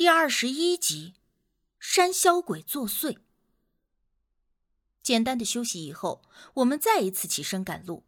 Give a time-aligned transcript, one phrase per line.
[0.00, 1.12] 第二十一集，
[1.78, 3.18] 山魈鬼作祟。
[5.02, 6.22] 简单的休息以后，
[6.54, 8.06] 我们再一次起身赶路。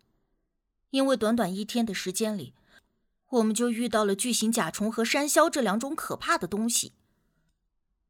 [0.88, 2.54] 因为短短一天的时间里，
[3.28, 6.94] 我们就遇到了巨型甲虫和山魈这两种可怕的东西。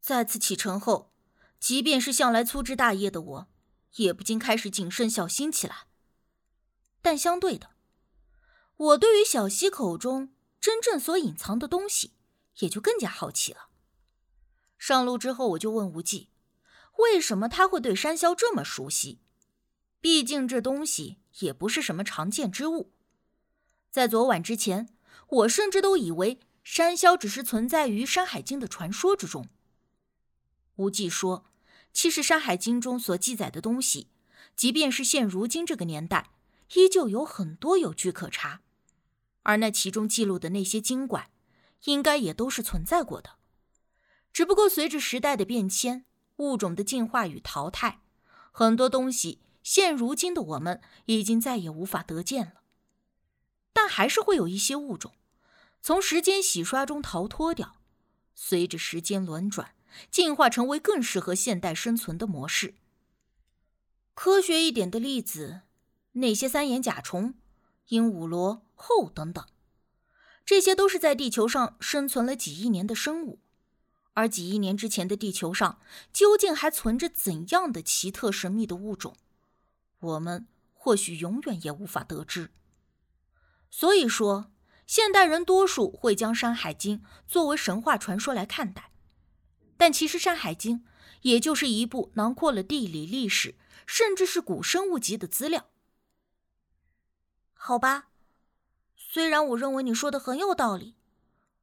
[0.01, 1.13] 再次启程后，
[1.59, 3.49] 即便是向来粗枝大叶的我，
[3.97, 5.89] 也不禁开始谨慎小心起来。
[7.01, 7.71] 但相对的，
[8.77, 12.13] 我对于小溪口中真正所隐藏的东西，
[12.59, 13.71] 也就更加好奇了。
[14.85, 16.29] 上路之后，我就问无忌，
[16.99, 19.21] 为什么他会对山魈这么熟悉？
[20.01, 22.91] 毕竟这东西也不是什么常见之物。
[23.93, 24.89] 在昨晚之前，
[25.29, 29.47] 我甚至都以为山魈只是存在于《山海经》的传说之中。
[30.75, 31.47] 无忌说，
[31.93, 34.09] 其实《山海经》中所记载的东西，
[34.57, 36.33] 即便是现如今这个年代，
[36.75, 38.63] 依旧有很多有据可查，
[39.45, 41.31] 而那其中记录的那些精怪，
[41.85, 43.37] 应该也都是存在过的。
[44.33, 46.05] 只不过随着时代的变迁，
[46.37, 48.01] 物种的进化与淘汰，
[48.51, 52.63] 很多东西现如今的我们已经再也无法得见了。
[53.73, 55.13] 但还是会有一些物种
[55.81, 57.77] 从时间洗刷中逃脱掉，
[58.35, 59.75] 随着时间轮转，
[60.11, 62.75] 进化成为更适合现代生存的模式。
[64.15, 65.63] 科学一点的例子，
[66.13, 67.35] 那些三眼甲虫、
[67.89, 69.47] 鹦鹉螺、后等等，
[70.45, 73.41] 这些都是在地球上生存了几亿年的生物。
[74.15, 75.81] 而几亿年之前的地球上，
[76.13, 79.17] 究竟还存着怎样的奇特神秘的物种？
[80.01, 82.51] 我们或许永远也无法得知。
[83.71, 84.53] 所以说，
[84.87, 88.91] 现代人多数会将《山海经》作为神话传说来看待，
[89.79, 90.81] 但其实《山海经》
[91.23, 93.55] 也就是一部囊括了地理、历史，
[93.87, 95.71] 甚至是古生物级的资料。
[97.55, 98.09] 好吧，
[98.95, 100.97] 虽然我认为你说的很有道理，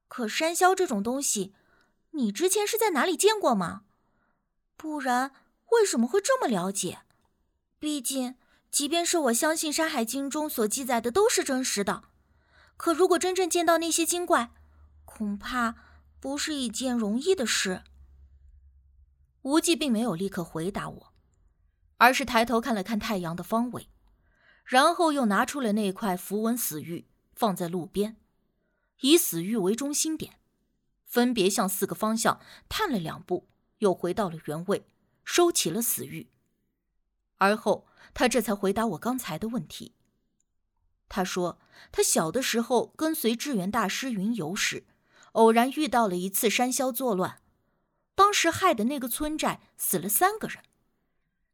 [0.07, 1.53] 可山魈这种东西。
[2.11, 3.83] 你之前是在哪里见过吗？
[4.75, 5.31] 不然
[5.71, 7.01] 为什么会这么了解？
[7.79, 8.35] 毕竟，
[8.71, 12.03] 即便是我相信《山海经》中所记载的都是真实的，
[12.75, 14.51] 可如果真正见到那些精怪，
[15.05, 15.75] 恐怕
[16.19, 17.83] 不是一件容易的事。
[19.43, 21.13] 无忌并没有立刻回答我，
[21.97, 23.87] 而是抬头看了看太阳的方位，
[24.65, 28.17] 然后又拿出了那块符文死玉，放在路边，
[28.99, 30.38] 以死玉为中心点。
[31.09, 32.39] 分别向四个方向
[32.69, 33.49] 探了两步，
[33.79, 34.85] 又回到了原位，
[35.25, 36.29] 收起了死玉。
[37.37, 39.95] 而后，他这才回答我刚才的问题。
[41.07, 41.59] 他说，
[41.91, 44.85] 他小的时候跟随智源大师云游时，
[45.31, 47.41] 偶然遇到了一次山魈作乱，
[48.13, 50.63] 当时害的那个村寨死了三个人。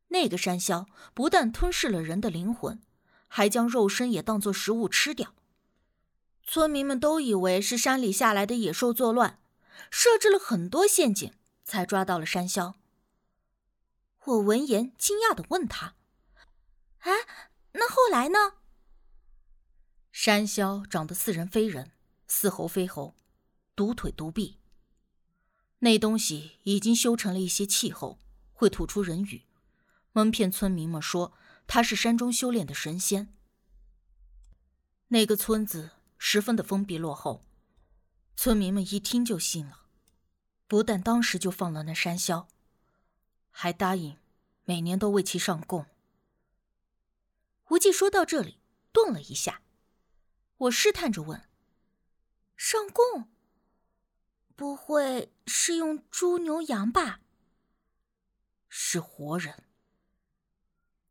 [0.10, 2.82] 那个山魈不但吞噬了人的灵魂，
[3.30, 5.34] 还将肉身也当作食物吃掉。
[6.44, 9.40] 村民们都以为是山里下来的野兽作乱。
[9.90, 12.76] 设置了很多陷阱，才抓到了山魈。
[14.26, 15.96] 我闻言惊讶的问他
[17.00, 17.12] ：“哎，
[17.74, 18.54] 那后来呢？”
[20.12, 21.92] 山魈长得似人非人，
[22.28, 23.16] 似猴非猴，
[23.76, 24.60] 独腿独臂。
[25.80, 28.20] 那东西已经修成了一些气候，
[28.54, 29.46] 会吐出人语，
[30.14, 31.34] 蒙骗村民们说
[31.68, 33.36] 他是山中修炼的神仙。
[35.10, 37.45] 那个村子十分的封闭落后。
[38.36, 39.86] 村民们一听就信了，
[40.68, 42.48] 不但当时就放了那山魈，
[43.50, 44.18] 还答应
[44.66, 45.86] 每年都为其上供。
[47.70, 48.60] 无忌说到这里，
[48.92, 49.62] 顿了一下，
[50.58, 51.50] 我试探着问
[52.56, 53.30] ：“上供？
[54.56, 57.22] 不会是用猪牛羊吧？”
[58.70, 59.64] 是活人。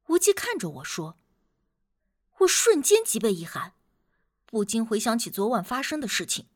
[0.06, 1.18] 无忌看着我说
[2.40, 3.74] ：“我瞬间脊背一寒，
[4.44, 6.46] 不禁回想起昨晚发生的事情。”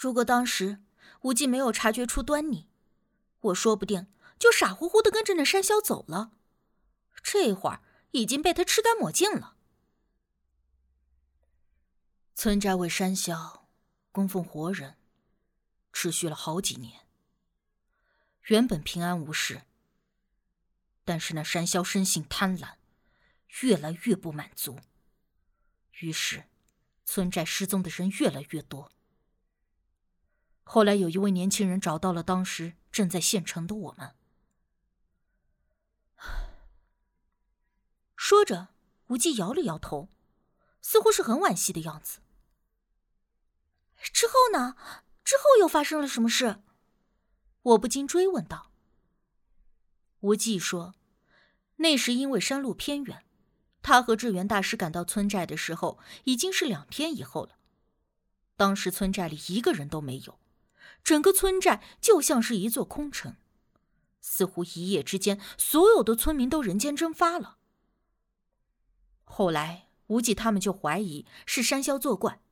[0.00, 0.82] 如果当时
[1.20, 2.70] 无忌没有察觉出端倪，
[3.40, 4.06] 我说不定
[4.38, 6.32] 就傻乎乎的跟着那山魈走了。
[7.22, 9.58] 这会儿已经被他吃干抹净了。
[12.34, 13.64] 村寨为山魈
[14.10, 14.96] 供奉活人，
[15.92, 17.06] 持续了好几年。
[18.44, 19.64] 原本平安无事，
[21.04, 22.76] 但是那山魈生性贪婪，
[23.60, 24.80] 越来越不满足，
[25.98, 26.44] 于是
[27.04, 28.90] 村寨失踪的人越来越多。
[30.72, 34.14] 后来有一位年轻人找到了当时正在县城的我们。
[38.14, 38.68] 说着，
[39.08, 40.08] 无忌摇了摇头，
[40.80, 42.20] 似乎是很惋惜的样子。
[44.12, 44.76] 之后呢？
[45.24, 46.60] 之后又发生了什么事？
[47.62, 48.70] 我不禁追问道。
[50.20, 50.94] 无忌说
[51.78, 53.24] ：“那时因为山路偏远，
[53.82, 57.58] 他和智源大师赶到村寨的时候，已经是两天以后了。
[58.56, 60.38] 当时村寨里一个人都没有。”
[61.02, 63.36] 整个村寨就像是一座空城，
[64.20, 67.58] 似乎一夜之间所有的村民都人间蒸发了。
[69.24, 72.42] 后来，无忌他们就怀疑是山魈作怪，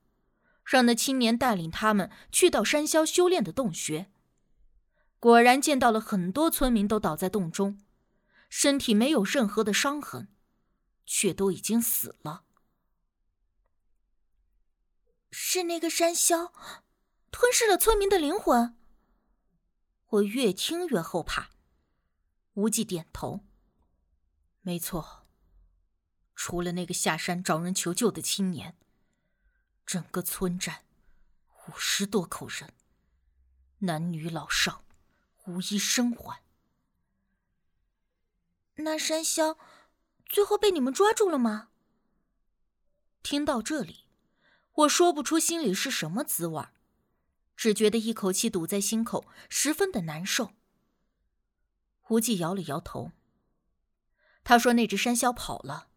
[0.64, 4.10] 让那青年带领他们去到山魈修炼的洞穴。
[5.18, 7.80] 果然见到了很多村民都倒在洞中，
[8.48, 10.28] 身体没有任何的伤痕，
[11.04, 12.44] 却都已经死了。
[15.30, 16.52] 是那个山魈
[17.30, 18.76] 吞噬了村民的灵魂。
[20.08, 21.50] 我越听越后怕。
[22.54, 23.44] 无忌点头，
[24.62, 25.26] 没错。
[26.34, 28.76] 除了那个下山找人求救的青年，
[29.86, 30.84] 整个村寨
[31.68, 32.72] 五十多口人，
[33.78, 34.82] 男女老少，
[35.46, 36.42] 无一生还。
[38.76, 39.56] 那山魈
[40.26, 41.68] 最后被你们抓住了吗？
[43.22, 44.06] 听到这里，
[44.72, 46.72] 我说不出心里是什么滋味儿，
[47.58, 50.52] 只觉得一口气堵在心口，十分的难受。
[51.98, 53.10] 胡记摇了摇头，
[54.44, 55.88] 他说：“那只山魈跑了。”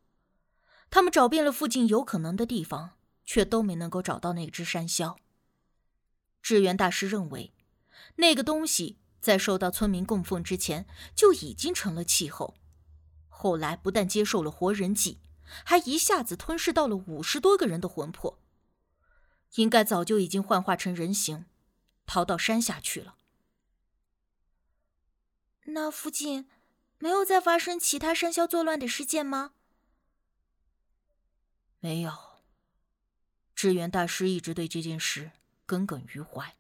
[0.89, 5.17] 他们找遍了附近有可能的地方，却都没能够找到那只山魈。
[6.41, 7.53] 智源大师认为，
[8.15, 12.55] 那个东西在受到村民供奉之前就已经成了气候，
[13.29, 15.19] 后来不但接受了活人祭，
[15.63, 18.39] 还一下子吞噬到了五十多个人的魂魄，
[19.57, 21.45] 应该早就已经幻化成人形，
[22.11, 23.15] 逃到山下去了。
[25.67, 26.49] 那附近
[26.99, 29.53] 没有再发生其他山魈作乱的事件吗？
[31.79, 32.11] 没有。
[33.55, 35.31] 智源大师一直对这件事
[35.65, 36.57] 耿耿于怀。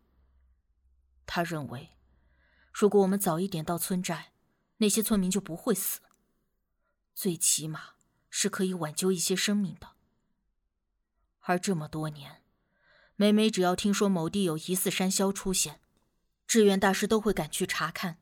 [1.25, 1.97] 他认为，
[2.71, 4.31] 如果我们早一点到村寨，
[4.77, 5.99] 那些村民就不会死，
[7.13, 7.95] 最起码
[8.29, 9.97] 是可以挽救一些生命的。
[11.41, 12.40] 而这么多年，
[13.21, 15.79] 每每只要听说某地有疑似山魈出现，
[16.47, 18.17] 智源大师都会赶去查看，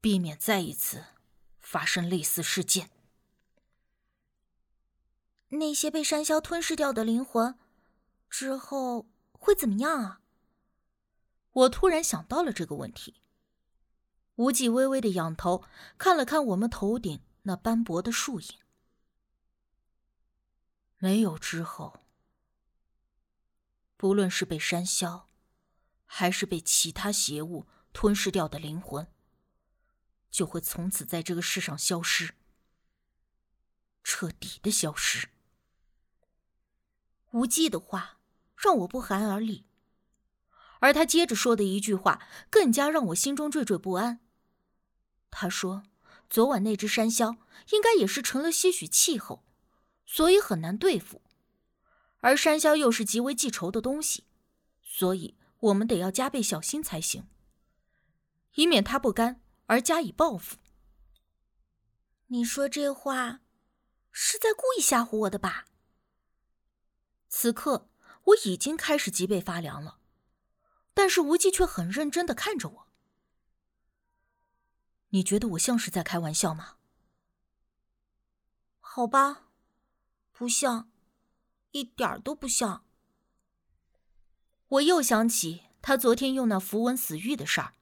[0.00, 1.04] 避免再一次
[1.60, 2.90] 发生类似事件。
[5.50, 7.56] 那些被山魈吞噬掉的灵魂，
[8.28, 10.20] 之后会怎么样啊？
[11.52, 13.22] 我突然想到了这个问题。
[14.34, 15.62] 无忌微微的仰头
[15.96, 18.48] 看了看我们头顶那斑驳的树影，
[20.98, 22.00] 没有之后，
[23.96, 25.24] 不论是被山魈，
[26.04, 29.06] 还是被其他邪物吞噬掉的灵魂，
[30.30, 32.34] 就会从此在这个世上消失，
[34.04, 35.30] 彻底的消失。
[37.32, 38.18] 无忌的话
[38.56, 39.66] 让我不寒而栗，
[40.80, 44.20] 而他接着说的一句话更加让我心中惴惴不安。
[45.30, 45.82] 他说
[46.30, 47.38] ：“昨晚那只山魈
[47.72, 49.44] 应该也是成了些许气候，
[50.06, 51.22] 所以很难对付。
[52.20, 54.24] 而山魈又是极为记仇的东西，
[54.82, 57.28] 所以我们得要加倍小心才行，
[58.54, 60.56] 以免他不甘而加以报复。”
[62.28, 63.40] 你说这话
[64.10, 65.66] 是在故意吓唬我的吧？
[67.28, 67.88] 此刻
[68.24, 70.00] 我已经开始脊背发凉了，
[70.92, 72.88] 但是无忌却很认真的看着我。
[75.10, 76.78] 你觉得我像是在开玩笑吗？
[78.80, 79.50] 好吧，
[80.32, 80.90] 不像，
[81.78, 82.84] 一点儿都不像。
[84.68, 87.74] 我又想起他昨天用那符文死玉的事儿，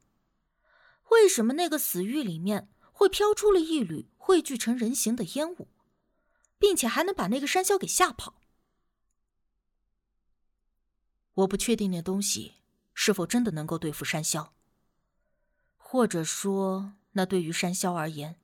[1.10, 5.68] 为什么那个死玉里面会飘出了一缕汇聚成人形的烟雾，
[6.58, 8.40] 并且还能把那个山魈给吓跑？
[11.34, 12.54] 我不确定那东西
[12.92, 14.50] 是否真的能够对付山魈，
[15.76, 18.40] 或者说，那对于山魈而言，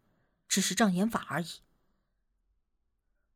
[0.48, 1.60] 只是障眼法而已。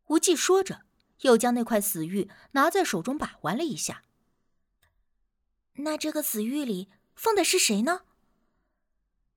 [0.07, 0.85] 无忌说着，
[1.21, 4.03] 又将那块死玉拿在手中把玩了一下。
[5.75, 8.03] 那这个死玉里放的是谁呢？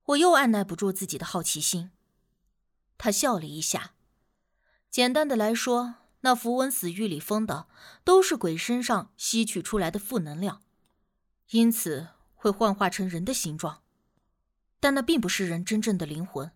[0.04, 1.90] 我又按耐不住自己的好奇心。
[2.96, 3.94] 他笑了一下，
[4.90, 5.96] 简单的来说。
[6.22, 7.68] 那符文死玉里封的
[8.02, 10.64] 都是鬼身上吸取出来的负能量，
[11.50, 13.84] 因此会幻化成人的形状，
[14.80, 16.50] 但那并不是人真正的灵魂。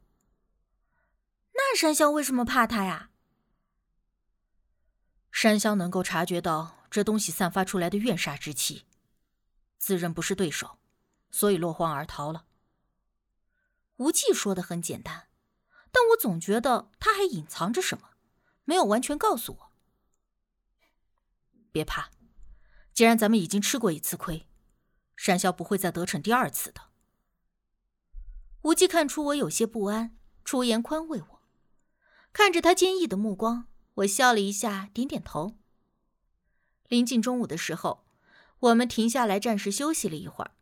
[1.54, 3.12] 那山魈为什么怕他呀？
[5.32, 8.84] 山魈能够察觉到这东西散发出来的怨煞之气，
[9.78, 10.78] 自认不是对手，
[11.30, 12.44] 所以落荒而逃了。
[13.96, 15.28] 无忌说的很简单，
[15.90, 18.10] 但我总觉得他还隐藏着什么。
[18.64, 19.72] 没有完全告诉我。
[21.72, 22.10] 别怕，
[22.92, 24.46] 既然咱们已经吃过一次亏，
[25.16, 26.82] 山魈不会再得逞第二次的。
[28.60, 31.42] 无忌看出我有些不安，出言宽慰我。
[32.32, 35.56] 看着他坚毅的目光，我笑了一下，点点头。
[36.88, 38.04] 临近中午的时候，
[38.61, 40.52] 我们停下来暂时休息了一会儿。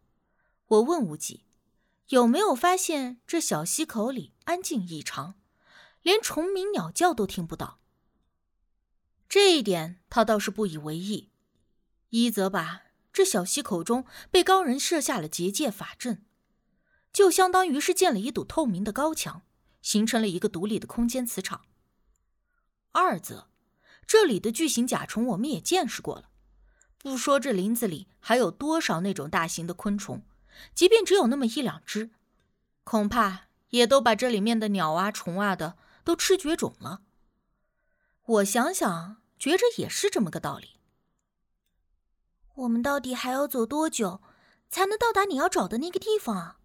[0.66, 1.44] 我问无忌，
[2.08, 5.34] 有没有发现这小溪口里安静异常，
[6.02, 7.80] 连虫鸣鸟叫都听不到？
[9.28, 11.30] 这一点他倒是不以为意，
[12.08, 12.82] 一则吧
[13.12, 16.24] 这小溪口中被高人设下了结界法阵，
[17.12, 19.42] 就相当于是建了一堵透明的高墙，
[19.82, 21.62] 形成了一个独立的空间磁场；
[22.92, 23.48] 二则
[24.06, 26.30] 这里的巨型甲虫我们也见识过了，
[26.98, 30.22] 不说这林子里还有多少那种大型的昆虫，
[30.74, 32.10] 即便只有那么一两只，
[32.84, 37.02] 恐怕也都把这里面的鸟啊、虫啊的都吃绝种了。
[38.24, 39.18] 我想想。
[39.40, 40.78] 觉着也是这么个道理。
[42.56, 44.20] 我们到底还要走多久，
[44.68, 46.58] 才能到达你要找的那个地方啊？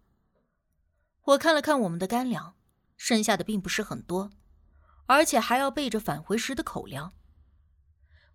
[1.22, 2.54] 我看了看我们的干粮，
[2.98, 4.30] 剩下的并不是很多，
[5.06, 7.12] 而且还要备着返回时的口粮。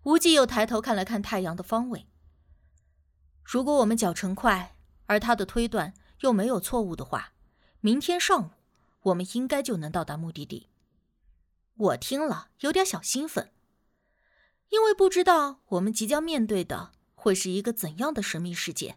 [0.02, 2.08] 无忌又抬头看了看太阳的方位。
[3.44, 4.76] 如果我们脚程快，
[5.06, 7.32] 而他的推断又没有错误的话，
[7.80, 8.50] 明天上午
[9.02, 10.68] 我们应该就能到达目的地。
[11.74, 13.52] 我听了有点小兴奋。
[14.70, 18.96] 因为不知道我们即将面对的会是一个怎样的神秘世界。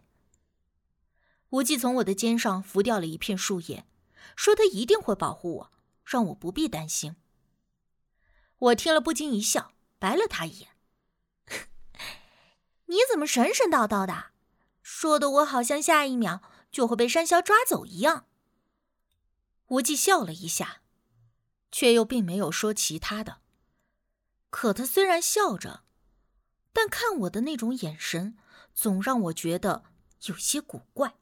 [1.50, 3.84] 无忌从我的肩上拂掉了一片树叶，
[4.34, 5.72] 说：“他一定会保护我，
[6.04, 7.16] 让我不必担心。”
[8.58, 10.70] 我听了不禁一笑，白了他一眼
[12.86, 14.32] ：“你怎么神神叨叨的？
[14.82, 18.26] 说的我好像下一秒就会被山魈抓走一样。”
[19.68, 20.80] 无忌笑了一下，
[21.70, 23.38] 却又并没有说其他的。
[24.48, 25.82] 可他虽然笑着，
[26.72, 28.38] 但看我的那种眼神，
[28.72, 29.84] 总让我觉得
[30.26, 31.16] 有些古怪。